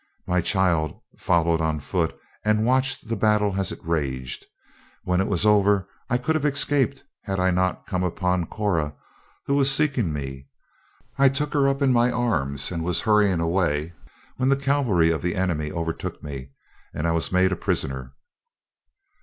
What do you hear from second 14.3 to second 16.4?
when the cavalry of the enemy overtook